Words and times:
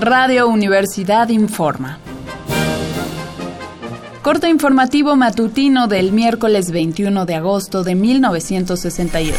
Radio 0.00 0.46
Universidad 0.46 1.30
informa. 1.30 1.98
Corte 4.20 4.50
informativo 4.50 5.16
matutino 5.16 5.88
del 5.88 6.12
miércoles 6.12 6.70
21 6.70 7.24
de 7.24 7.34
agosto 7.34 7.82
de 7.82 7.94
1968. 7.94 9.36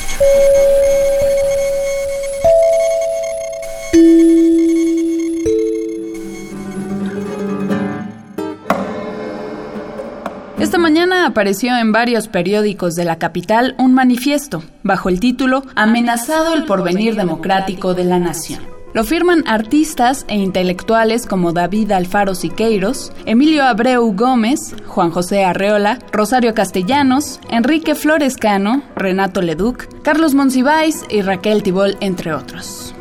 Esta 10.60 10.80
mañana 10.80 11.28
apareció 11.28 11.78
en 11.78 11.92
varios 11.92 12.28
periódicos 12.28 12.96
de 12.96 13.06
la 13.06 13.20
capital 13.20 13.76
un 13.78 13.94
manifiesto 13.94 14.64
bajo 14.82 15.10
el 15.10 15.20
título 15.20 15.62
Amenazado 15.76 16.56
el 16.56 16.66
porvenir 16.66 17.16
democrático 17.16 17.94
de 17.94 18.06
la 18.06 18.18
nación. 18.18 18.77
Lo 18.98 19.04
firman 19.04 19.44
artistas 19.46 20.26
e 20.28 20.38
intelectuales 20.38 21.28
como 21.28 21.54
David 21.54 21.92
Alfaro 21.92 22.34
Siqueiros, 22.34 23.12
Emilio 23.28 23.64
Abreu 23.64 24.12
Gómez, 24.16 24.74
Juan 24.88 25.12
José 25.12 25.46
Arreola, 25.46 26.00
Rosario 26.12 26.56
Castellanos, 26.56 27.40
Enrique 27.52 27.94
Flores 27.94 28.38
Cano, 28.38 28.82
Renato 28.96 29.44
Leduc, 29.44 30.02
Carlos 30.02 30.34
Monsiváis 30.34 31.06
y 31.12 31.22
Raquel 31.22 31.62
Tibol, 31.62 31.96
entre 32.00 32.34
otros. 32.34 32.96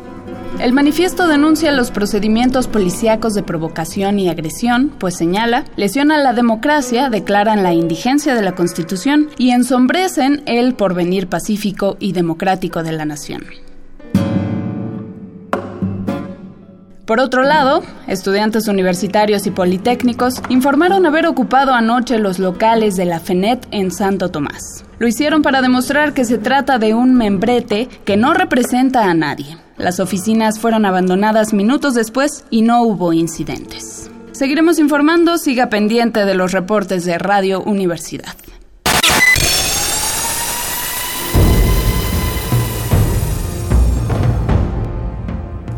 El 0.59 0.71
manifiesto 0.71 1.27
denuncia 1.27 1.71
los 1.71 1.89
procedimientos 1.89 2.67
policíacos 2.67 3.33
de 3.33 3.41
provocación 3.41 4.19
y 4.19 4.29
agresión, 4.29 4.91
pues 4.99 5.15
señala, 5.15 5.65
lesiona 5.77 6.19
la 6.19 6.33
democracia, 6.33 7.09
declaran 7.09 7.63
la 7.63 7.73
indigencia 7.73 8.35
de 8.35 8.43
la 8.43 8.53
Constitución 8.53 9.29
y 9.39 9.49
ensombrecen 9.49 10.43
el 10.45 10.75
porvenir 10.75 11.25
pacífico 11.25 11.97
y 11.99 12.11
democrático 12.11 12.83
de 12.83 12.91
la 12.91 13.05
nación. 13.05 13.41
Por 17.07 17.21
otro 17.21 17.43
lado, 17.43 17.83
estudiantes 18.07 18.67
universitarios 18.67 19.47
y 19.47 19.51
politécnicos 19.51 20.41
informaron 20.49 21.05
haber 21.05 21.25
ocupado 21.25 21.71
anoche 21.71 22.19
los 22.19 22.37
locales 22.37 22.97
de 22.97 23.05
la 23.05 23.21
FENET 23.21 23.65
en 23.71 23.91
Santo 23.91 24.29
Tomás. 24.29 24.83
Lo 24.99 25.07
hicieron 25.07 25.41
para 25.41 25.61
demostrar 25.61 26.13
que 26.13 26.25
se 26.25 26.37
trata 26.37 26.79
de 26.79 26.93
un 26.93 27.15
membrete 27.15 27.87
que 28.03 28.17
no 28.17 28.33
representa 28.33 29.09
a 29.09 29.13
nadie. 29.13 29.57
Las 29.77 30.01
oficinas 30.01 30.59
fueron 30.59 30.85
abandonadas 30.85 31.53
minutos 31.53 31.93
después 31.93 32.43
y 32.49 32.63
no 32.63 32.83
hubo 32.83 33.13
incidentes. 33.13 34.11
Seguiremos 34.33 34.77
informando, 34.77 35.37
siga 35.37 35.69
pendiente 35.69 36.25
de 36.25 36.35
los 36.35 36.51
reportes 36.51 37.05
de 37.05 37.17
Radio 37.17 37.61
Universidad. 37.63 38.35